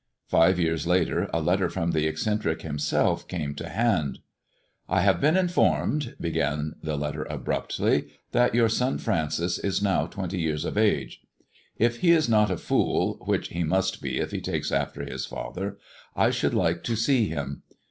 [0.27, 4.17] '■ Five years later a letter from the eccentric himself came to hand.
[4.89, 10.39] I have been informed," began the letter abruptly," that your son Francis is now twenty
[10.41, 11.21] years of age.
[11.77, 15.27] If he is not a fool— which he must be if he takes after his
[15.27, 15.77] father—
[16.25, 17.61] I should like to see him.